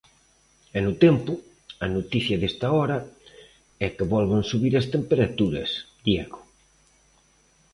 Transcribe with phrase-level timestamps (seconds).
[0.77, 1.33] E no tempo,
[1.85, 2.97] a noticia desta hora,
[3.85, 5.69] é que volven subir as temperaturas,
[6.05, 6.39] Diego.